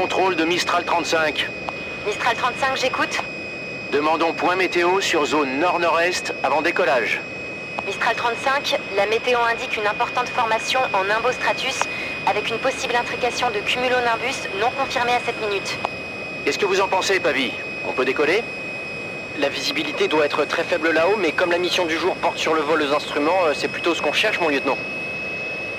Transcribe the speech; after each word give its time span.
Contrôle 0.00 0.36
de 0.36 0.44
Mistral 0.44 0.84
35. 0.84 1.50
Mistral 2.06 2.36
35, 2.36 2.76
j'écoute. 2.76 3.18
Demandons 3.90 4.32
point 4.32 4.54
météo 4.54 5.00
sur 5.00 5.26
zone 5.26 5.58
nord-nord-est 5.58 6.32
avant 6.44 6.62
décollage. 6.62 7.20
Mistral 7.84 8.14
35, 8.14 8.78
la 8.94 9.06
météo 9.06 9.40
indique 9.40 9.76
une 9.76 9.88
importante 9.88 10.28
formation 10.28 10.78
en 10.92 11.02
nimbostratus 11.02 11.80
avec 12.28 12.48
une 12.48 12.58
possible 12.58 12.94
intrication 12.94 13.50
de 13.50 13.58
cumulonimbus 13.58 14.46
non 14.60 14.70
confirmée 14.70 15.14
à 15.14 15.20
cette 15.26 15.40
minute. 15.40 15.76
Qu'est-ce 16.44 16.60
que 16.60 16.66
vous 16.66 16.80
en 16.80 16.86
pensez, 16.86 17.18
Pavi? 17.18 17.50
On 17.84 17.92
peut 17.92 18.04
décoller? 18.04 18.44
La 19.40 19.48
visibilité 19.48 20.06
doit 20.06 20.26
être 20.26 20.44
très 20.44 20.62
faible 20.62 20.92
là-haut, 20.92 21.16
mais 21.18 21.32
comme 21.32 21.50
la 21.50 21.58
mission 21.58 21.86
du 21.86 21.98
jour 21.98 22.14
porte 22.14 22.38
sur 22.38 22.54
le 22.54 22.60
vol 22.60 22.80
aux 22.82 22.94
instruments, 22.94 23.46
euh, 23.46 23.52
c'est 23.52 23.66
plutôt 23.66 23.96
ce 23.96 24.00
qu'on 24.00 24.12
cherche, 24.12 24.38
mon 24.38 24.48
lieutenant. 24.48 24.78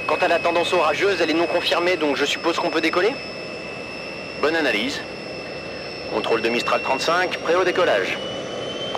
Quant 0.07 0.17
à 0.17 0.27
la 0.27 0.39
tendance 0.39 0.73
orageuse, 0.73 1.21
elle 1.21 1.29
est 1.29 1.33
non 1.33 1.47
confirmée, 1.47 1.95
donc 1.95 2.17
je 2.17 2.25
suppose 2.25 2.59
qu'on 2.59 2.69
peut 2.69 2.81
décoller? 2.81 3.13
Bonne 4.41 4.55
analyse. 4.55 5.01
Contrôle 6.13 6.41
de 6.41 6.47
Mistral 6.47 6.81
35, 6.81 7.39
prêt 7.39 7.55
au 7.55 7.65
décollage. 7.65 8.17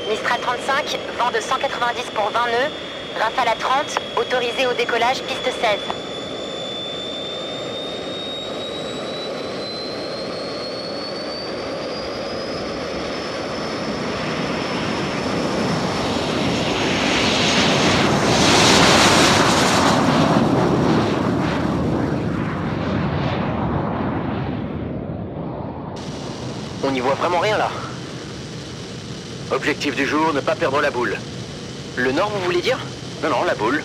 Mistral 0.08 0.40
35, 0.40 1.00
vent 1.18 1.32
de 1.32 1.42
190 1.42 2.12
pour 2.14 2.30
20 2.30 2.46
nœuds, 2.46 2.72
rafale 3.20 3.48
à 3.48 3.56
30, 3.56 4.00
autorisé 4.18 4.68
au 4.68 4.74
décollage, 4.74 5.24
piste 5.24 5.46
16. 5.46 6.01
On 26.92 26.94
n'y 26.94 27.00
voit 27.00 27.14
vraiment 27.14 27.40
rien 27.40 27.58
là. 27.58 27.72
Objectif 29.50 29.96
du 29.96 30.06
jour, 30.06 30.34
ne 30.34 30.42
pas 30.42 30.56
perdre 30.56 30.82
la 30.82 30.92
boule. 30.92 31.18
Le 31.96 32.12
nord, 32.12 32.30
vous 32.30 32.44
voulez 32.44 32.62
dire? 32.62 32.78
Non, 33.24 33.30
non, 33.30 33.46
la 33.46 33.56
boule. 33.56 33.82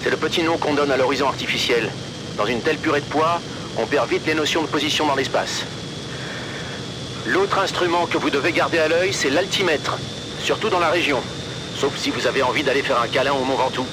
C'est 0.00 0.10
le 0.10 0.16
petit 0.16 0.44
nom 0.44 0.56
qu'on 0.56 0.74
donne 0.74 0.92
à 0.92 0.96
l'horizon 0.96 1.26
artificiel. 1.26 1.90
Dans 2.36 2.46
une 2.46 2.60
telle 2.60 2.78
purée 2.78 3.00
de 3.00 3.06
poids, 3.06 3.40
on 3.78 3.86
perd 3.86 4.08
vite 4.08 4.26
les 4.28 4.34
notions 4.34 4.62
de 4.62 4.68
position 4.68 5.08
dans 5.08 5.16
l'espace. 5.16 5.64
L'autre 7.26 7.58
instrument 7.58 8.06
que 8.06 8.16
vous 8.16 8.30
devez 8.30 8.52
garder 8.52 8.78
à 8.78 8.86
l'œil, 8.86 9.12
c'est 9.12 9.30
l'altimètre, 9.30 9.98
surtout 10.40 10.68
dans 10.68 10.78
la 10.78 10.90
région. 10.90 11.20
Sauf 11.74 11.96
si 11.96 12.10
vous 12.10 12.28
avez 12.28 12.44
envie 12.44 12.62
d'aller 12.62 12.82
faire 12.82 13.00
un 13.02 13.08
câlin 13.08 13.32
au 13.32 13.44
Mont 13.44 13.56
Ventoux. 13.56 13.86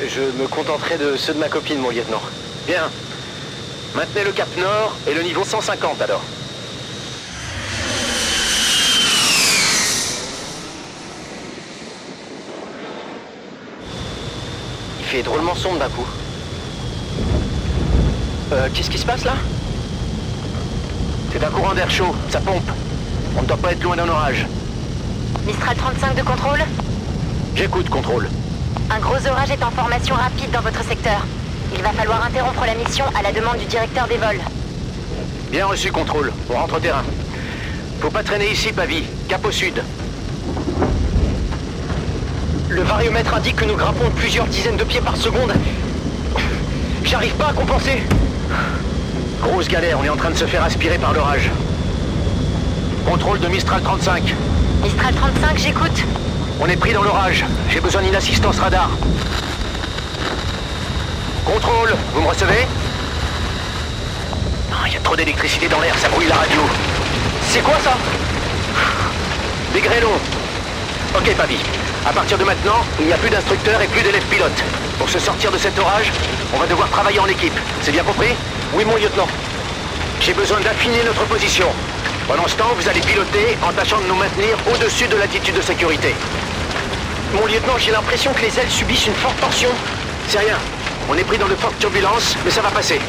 Je 0.00 0.22
me 0.42 0.48
contenterai 0.48 0.98
de 0.98 1.16
ceux 1.16 1.34
de 1.34 1.38
ma 1.38 1.48
copine, 1.48 1.78
mon 1.78 1.90
lieutenant. 1.90 2.22
Bien. 2.66 2.90
Maintenez 3.94 4.24
le 4.24 4.32
cap 4.32 4.48
nord 4.58 4.96
et 5.06 5.14
le 5.14 5.22
niveau 5.22 5.44
150 5.44 6.02
alors. 6.02 6.24
Fait 15.16 15.22
drôlement 15.22 15.54
sombre 15.54 15.78
d'un 15.78 15.88
coup. 15.88 16.06
Euh, 18.52 18.68
qu'est-ce 18.74 18.90
qui 18.90 18.98
se 18.98 19.06
passe 19.06 19.24
là? 19.24 19.34
C'est 21.32 21.42
un 21.42 21.48
courant 21.48 21.74
d'air 21.74 21.90
chaud, 21.90 22.14
ça 22.28 22.40
pompe. 22.40 22.70
On 23.38 23.42
ne 23.42 23.46
doit 23.46 23.56
pas 23.56 23.72
être 23.72 23.82
loin 23.82 23.96
d'un 23.96 24.08
orage. 24.08 24.46
Mistral 25.46 25.76
35 25.76 26.16
de 26.16 26.22
contrôle? 26.22 26.60
J'écoute, 27.54 27.88
contrôle. 27.88 28.28
Un 28.90 28.98
gros 28.98 29.26
orage 29.26 29.50
est 29.50 29.62
en 29.64 29.70
formation 29.70 30.14
rapide 30.14 30.50
dans 30.50 30.60
votre 30.60 30.84
secteur. 30.84 31.26
Il 31.74 31.82
va 31.82 31.92
falloir 31.92 32.22
interrompre 32.22 32.66
la 32.66 32.74
mission 32.74 33.06
à 33.18 33.22
la 33.22 33.32
demande 33.32 33.56
du 33.56 33.64
directeur 33.64 34.06
des 34.08 34.18
vols. 34.18 34.40
Bien 35.50 35.66
reçu, 35.66 35.90
contrôle. 35.92 36.30
On 36.50 36.54
rentre 36.54 36.76
au 36.76 36.80
terrain. 36.80 37.04
Faut 38.00 38.10
pas 38.10 38.22
traîner 38.22 38.50
ici, 38.50 38.70
Pavi. 38.72 39.02
Cap 39.28 39.44
au 39.46 39.50
sud. 39.50 39.82
Le 42.68 42.82
variomètre 42.82 43.34
indique 43.34 43.56
que 43.56 43.64
nous 43.64 43.76
grimpons 43.76 44.10
plusieurs 44.10 44.46
dizaines 44.46 44.76
de 44.76 44.84
pieds 44.84 45.00
par 45.00 45.16
seconde. 45.16 45.52
J'arrive 47.04 47.34
pas 47.34 47.48
à 47.48 47.52
compenser. 47.52 48.02
Grosse 49.40 49.68
galère, 49.68 49.98
on 50.00 50.04
est 50.04 50.08
en 50.08 50.16
train 50.16 50.30
de 50.30 50.36
se 50.36 50.44
faire 50.46 50.64
aspirer 50.64 50.98
par 50.98 51.12
l'orage. 51.12 51.50
Contrôle 53.08 53.38
de 53.38 53.46
Mistral 53.48 53.82
35. 53.82 54.34
Mistral 54.82 55.14
35, 55.14 55.58
j'écoute. 55.58 56.04
On 56.60 56.66
est 56.66 56.76
pris 56.76 56.92
dans 56.92 57.02
l'orage. 57.02 57.44
J'ai 57.70 57.80
besoin 57.80 58.02
d'une 58.02 58.16
assistance 58.16 58.58
radar. 58.58 58.90
Contrôle, 61.44 61.94
vous 62.14 62.20
me 62.22 62.26
recevez? 62.26 62.66
Ah, 64.72 64.84
Il 64.88 64.94
y 64.94 64.96
a 64.96 65.00
trop 65.00 65.14
d'électricité 65.14 65.68
dans 65.68 65.80
l'air, 65.80 65.96
ça 65.98 66.08
brouille 66.08 66.26
la 66.26 66.34
radio. 66.34 66.60
C'est 67.48 67.62
quoi 67.62 67.76
ça? 67.84 67.96
Des 69.72 69.80
grêlons. 69.80 70.18
Ok, 71.16 71.34
Pavi. 71.36 71.58
À 72.06 72.12
partir 72.12 72.38
de 72.38 72.44
maintenant, 72.44 72.84
il 73.00 73.06
n'y 73.06 73.12
a 73.12 73.16
plus 73.16 73.30
d'instructeurs 73.30 73.82
et 73.82 73.88
plus 73.88 74.00
d'élèves 74.00 74.24
pilotes. 74.26 74.62
Pour 74.96 75.10
se 75.10 75.18
sortir 75.18 75.50
de 75.50 75.58
cet 75.58 75.76
orage, 75.76 76.12
on 76.54 76.58
va 76.58 76.66
devoir 76.66 76.88
travailler 76.88 77.18
en 77.18 77.26
équipe. 77.26 77.58
C'est 77.82 77.90
bien 77.90 78.04
compris? 78.04 78.28
Oui, 78.74 78.84
mon 78.84 78.94
lieutenant. 78.94 79.26
J'ai 80.20 80.32
besoin 80.32 80.60
d'affiner 80.60 81.02
notre 81.04 81.24
position. 81.24 81.66
Pendant 82.28 82.46
ce 82.46 82.54
temps, 82.54 82.70
vous 82.76 82.88
allez 82.88 83.00
piloter 83.00 83.58
en 83.60 83.72
tâchant 83.72 83.98
de 84.00 84.06
nous 84.06 84.14
maintenir 84.14 84.56
au-dessus 84.72 85.08
de 85.08 85.16
l'attitude 85.16 85.56
de 85.56 85.60
sécurité. 85.60 86.14
Mon 87.34 87.44
lieutenant, 87.44 87.76
j'ai 87.76 87.90
l'impression 87.90 88.32
que 88.32 88.42
les 88.42 88.56
ailes 88.56 88.70
subissent 88.70 89.06
une 89.06 89.14
forte 89.14 89.40
tension. 89.40 89.70
C'est 90.28 90.38
rien. 90.38 90.58
On 91.10 91.14
est 91.18 91.24
pris 91.24 91.38
dans 91.38 91.48
de 91.48 91.56
fortes 91.56 91.78
turbulences, 91.80 92.36
mais 92.44 92.52
ça 92.52 92.62
va 92.62 92.70
passer. 92.70 93.00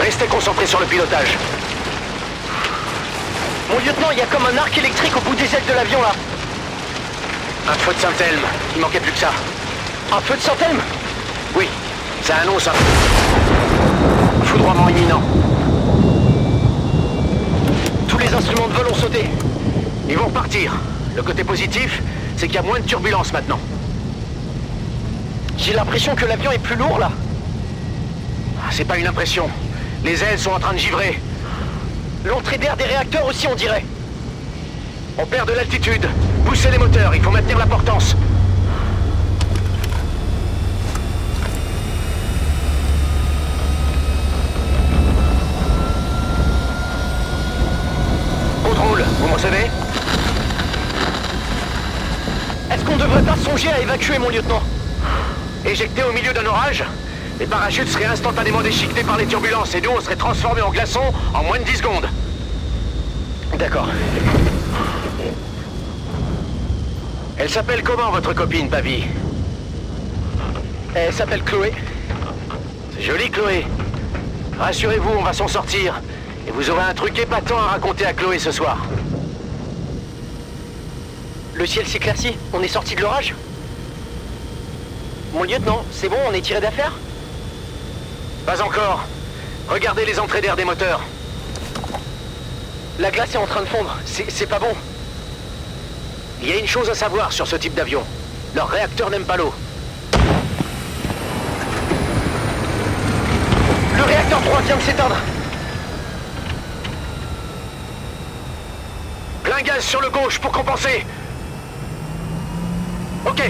Restez 0.00 0.24
concentrés 0.26 0.66
sur 0.66 0.80
le 0.80 0.86
pilotage. 0.86 1.36
Mon 3.70 3.78
lieutenant, 3.80 4.10
il 4.12 4.18
y 4.18 4.22
a 4.22 4.26
comme 4.26 4.46
un 4.46 4.56
arc 4.56 4.76
électrique 4.78 5.14
au 5.14 5.20
bout 5.20 5.34
des 5.34 5.44
ailes 5.44 5.66
de 5.68 5.74
l'avion 5.74 6.00
là. 6.00 6.12
Un 7.66 7.72
feu 7.72 7.94
de 7.94 7.98
Saint-Elme. 7.98 8.42
Il 8.74 8.82
manquait 8.82 9.00
plus 9.00 9.12
que 9.12 9.18
ça. 9.18 9.30
Un 10.12 10.20
feu 10.20 10.36
de 10.36 10.40
Saint-Elme? 10.40 10.80
Oui, 11.56 11.66
ça 12.22 12.36
annonce 12.42 12.68
un 12.68 12.72
foudroiement 14.44 14.88
imminent. 14.90 15.22
Tous 18.06 18.18
les 18.18 18.32
instruments 18.34 18.68
de 18.68 18.72
vol 18.74 18.86
ont 18.88 18.94
sauté. 18.94 19.24
Ils 20.08 20.16
vont 20.16 20.26
repartir. 20.26 20.74
Le 21.16 21.22
côté 21.22 21.42
positif, 21.42 22.02
c'est 22.36 22.46
qu'il 22.46 22.56
y 22.56 22.58
a 22.58 22.62
moins 22.62 22.80
de 22.80 22.84
turbulences 22.84 23.32
maintenant. 23.32 23.58
J'ai 25.56 25.72
l'impression 25.72 26.14
que 26.14 26.26
l'avion 26.26 26.50
est 26.52 26.58
plus 26.58 26.76
lourd 26.76 26.98
là. 26.98 27.10
Ah, 28.60 28.70
C'est 28.70 28.84
pas 28.84 28.98
une 28.98 29.06
impression. 29.06 29.48
Les 30.04 30.22
ailes 30.22 30.38
sont 30.38 30.50
en 30.50 30.60
train 30.60 30.74
de 30.74 30.78
givrer. 30.78 31.18
L'entrée 32.26 32.58
d'air 32.58 32.76
des 32.76 32.84
réacteurs 32.84 33.26
aussi, 33.26 33.46
on 33.46 33.54
dirait. 33.54 33.84
On 35.16 35.26
perd 35.26 35.48
de 35.48 35.54
l'altitude. 35.54 36.08
Poussez 36.44 36.70
les 36.70 36.78
moteurs, 36.78 37.14
il 37.14 37.22
faut 37.22 37.30
maintenir 37.30 37.56
la 37.56 37.66
portance. 37.66 38.16
Contrôle, 48.64 49.04
vous 49.20 49.28
me 49.28 49.34
recevez 49.34 49.70
Est-ce 52.72 52.84
qu'on 52.84 52.96
devrait 52.96 53.22
pas 53.22 53.36
songer 53.36 53.68
à 53.68 53.80
évacuer, 53.80 54.18
mon 54.18 54.30
lieutenant 54.30 54.62
Éjecté 55.64 56.02
au 56.02 56.12
milieu 56.12 56.32
d'un 56.32 56.44
orage 56.46 56.82
Les 57.38 57.46
parachutes 57.46 57.88
seraient 57.88 58.06
instantanément 58.06 58.62
déchiquetés 58.62 59.04
par 59.04 59.16
les 59.16 59.26
turbulences 59.26 59.76
et 59.76 59.80
nous, 59.80 59.90
on 59.96 60.00
serait 60.00 60.16
transformés 60.16 60.62
en 60.62 60.70
glaçons 60.70 61.12
en 61.32 61.44
moins 61.44 61.60
de 61.60 61.64
10 61.64 61.76
secondes. 61.76 62.08
D'accord. 63.56 63.88
Elle 67.36 67.50
s'appelle 67.50 67.82
comment, 67.82 68.10
votre 68.10 68.32
copine, 68.32 68.70
Pavi 68.70 69.04
Elle 70.94 71.12
s'appelle 71.12 71.42
Chloé. 71.42 71.72
C'est 72.94 73.02
joli, 73.02 73.28
Chloé. 73.28 73.66
Rassurez-vous, 74.58 75.10
on 75.18 75.22
va 75.22 75.32
s'en 75.32 75.48
sortir. 75.48 76.00
Et 76.46 76.52
vous 76.52 76.70
aurez 76.70 76.84
un 76.84 76.94
truc 76.94 77.18
épatant 77.18 77.58
à 77.58 77.66
raconter 77.72 78.06
à 78.06 78.12
Chloé 78.12 78.38
ce 78.38 78.52
soir. 78.52 78.78
Le 81.54 81.66
ciel 81.66 81.86
s'éclaircit. 81.86 82.36
On 82.52 82.62
est 82.62 82.68
sorti 82.68 82.94
de 82.94 83.00
l'orage 83.00 83.34
Mon 85.32 85.42
lieutenant, 85.42 85.84
c'est 85.90 86.08
bon, 86.08 86.18
on 86.28 86.32
est 86.32 86.40
tiré 86.40 86.60
d'affaire 86.60 86.92
Pas 88.46 88.62
encore. 88.62 89.04
Regardez 89.68 90.04
les 90.04 90.20
entrées 90.20 90.40
d'air 90.40 90.54
des 90.54 90.64
moteurs. 90.64 91.00
La 93.00 93.10
glace 93.10 93.34
est 93.34 93.38
en 93.38 93.46
train 93.46 93.62
de 93.62 93.66
fondre. 93.66 93.96
C'est 94.04 94.48
pas 94.48 94.60
bon. 94.60 94.72
Il 96.44 96.50
y 96.50 96.52
a 96.52 96.58
une 96.58 96.66
chose 96.66 96.90
à 96.90 96.94
savoir 96.94 97.32
sur 97.32 97.46
ce 97.46 97.56
type 97.56 97.74
d'avion. 97.74 98.02
Leur 98.54 98.68
réacteur 98.68 99.08
n'aime 99.08 99.24
pas 99.24 99.38
l'eau. 99.38 99.54
Le 103.96 104.02
réacteur 104.02 104.42
3 104.42 104.60
vient 104.60 104.76
de 104.76 104.82
s'éteindre. 104.82 105.16
Plein 109.42 109.62
gaz 109.62 109.82
sur 109.82 110.02
le 110.02 110.10
gauche 110.10 110.38
pour 110.38 110.52
compenser. 110.52 111.06
Ok. 113.24 113.42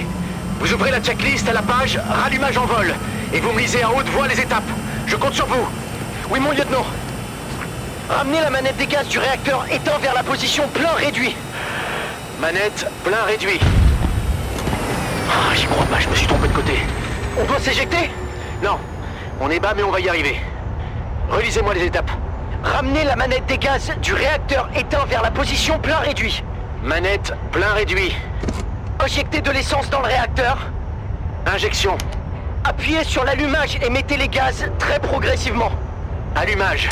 Vous 0.60 0.72
ouvrez 0.72 0.92
la 0.92 1.00
checklist 1.00 1.48
à 1.48 1.52
la 1.52 1.62
page 1.62 1.98
Rallumage 2.08 2.58
en 2.58 2.66
vol. 2.66 2.94
Et 3.32 3.40
vous 3.40 3.50
me 3.50 3.58
lisez 3.58 3.82
à 3.82 3.90
haute 3.90 4.08
voix 4.10 4.28
les 4.28 4.38
étapes. 4.40 4.70
Je 5.08 5.16
compte 5.16 5.34
sur 5.34 5.46
vous. 5.46 5.66
Oui, 6.30 6.38
mon 6.38 6.52
lieutenant. 6.52 6.86
Ramenez 8.08 8.40
la 8.40 8.50
manette 8.50 8.76
des 8.76 8.86
gaz 8.86 9.08
du 9.08 9.18
réacteur 9.18 9.66
étant 9.72 9.98
vers 9.98 10.14
la 10.14 10.22
position 10.22 10.68
plein 10.68 10.92
réduit. 10.92 11.34
Manette, 12.40 12.86
plein 13.04 13.22
réduit. 13.24 13.60
J'y 15.54 15.66
crois 15.66 15.86
pas, 15.86 16.00
je 16.00 16.08
me 16.08 16.14
suis 16.14 16.26
trompé 16.26 16.48
de 16.48 16.52
côté. 16.52 16.78
On 17.40 17.44
doit 17.44 17.60
s'éjecter? 17.60 18.10
Non, 18.62 18.78
on 19.40 19.50
est 19.50 19.60
bas 19.60 19.72
mais 19.76 19.82
on 19.82 19.90
va 19.90 20.00
y 20.00 20.08
arriver. 20.08 20.40
Relisez-moi 21.30 21.74
les 21.74 21.84
étapes. 21.84 22.10
Ramenez 22.62 23.04
la 23.04 23.16
manette 23.16 23.46
des 23.46 23.58
gaz 23.58 23.92
du 24.02 24.14
réacteur 24.14 24.68
éteint 24.76 25.04
vers 25.06 25.22
la 25.22 25.30
position 25.30 25.78
plein 25.78 25.98
réduit. 25.98 26.42
Manette, 26.82 27.32
plein 27.52 27.72
réduit. 27.72 28.14
Injectez 29.00 29.40
de 29.40 29.50
l'essence 29.50 29.88
dans 29.90 30.00
le 30.00 30.06
réacteur. 30.06 30.58
Injection. 31.46 31.96
Appuyez 32.64 33.04
sur 33.04 33.24
l'allumage 33.24 33.78
et 33.82 33.90
mettez 33.90 34.16
les 34.16 34.28
gaz 34.28 34.66
très 34.78 34.98
progressivement. 34.98 35.70
Allumage. 36.34 36.88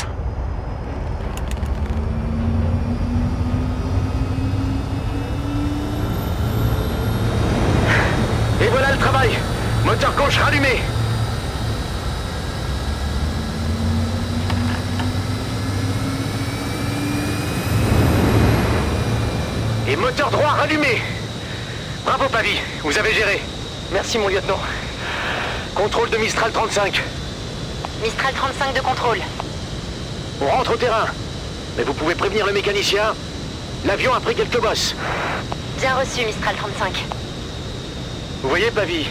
Et 8.63 8.67
voilà 8.67 8.93
le 8.93 8.97
travail. 8.97 9.31
Moteur 9.83 10.13
gauche 10.13 10.37
rallumé. 10.37 10.81
Et 19.85 19.95
moteur 19.97 20.31
droit 20.31 20.47
rallumé. 20.47 21.01
Bravo 22.05 22.29
Pavi, 22.29 22.51
vous 22.83 22.97
avez 22.97 23.13
géré. 23.13 23.41
Merci 23.91 24.17
mon 24.17 24.29
lieutenant. 24.29 24.59
Contrôle 25.75 26.09
de 26.09 26.17
Mistral 26.17 26.53
35. 26.53 27.03
Mistral 28.01 28.33
35 28.33 28.75
de 28.75 28.79
contrôle. 28.79 29.19
On 30.39 30.47
rentre 30.47 30.75
au 30.75 30.77
terrain. 30.77 31.07
Mais 31.75 31.83
vous 31.83 31.93
pouvez 31.93 32.15
prévenir 32.15 32.45
le 32.45 32.53
mécanicien. 32.53 33.13
L'avion 33.85 34.13
a 34.13 34.21
pris 34.21 34.35
quelques 34.35 34.61
bosses. 34.61 34.95
Bien 35.79 35.95
reçu, 35.95 36.25
Mistral 36.25 36.55
35. 36.55 37.03
Vous 38.43 38.49
voyez, 38.49 38.71
Pavi, 38.71 39.07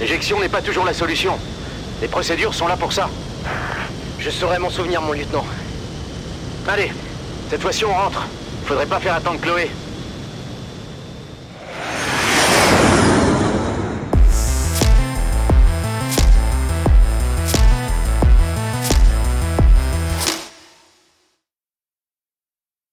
l'éjection 0.00 0.40
n'est 0.40 0.48
pas 0.48 0.60
toujours 0.60 0.84
la 0.84 0.92
solution. 0.92 1.38
Les 2.02 2.08
procédures 2.08 2.52
sont 2.52 2.66
là 2.66 2.76
pour 2.76 2.92
ça. 2.92 3.08
Je 4.18 4.28
saurai 4.30 4.58
m'en 4.58 4.68
souvenir, 4.68 5.00
mon 5.00 5.12
lieutenant. 5.12 5.46
Allez, 6.66 6.90
cette 7.48 7.62
fois-ci 7.62 7.84
on 7.84 7.94
rentre. 7.94 8.26
Faudrait 8.66 8.86
pas 8.86 8.98
faire 8.98 9.14
attendre 9.14 9.40
Chloé. 9.40 9.70